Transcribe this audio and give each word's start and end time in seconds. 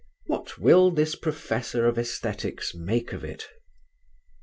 What 0.25 0.57
will 0.57 0.89
this 0.89 1.13
professor 1.15 1.85
of 1.85 1.97
Æsthetics 1.97 2.73
make 2.73 3.13
of 3.13 3.23
it? 3.23 3.47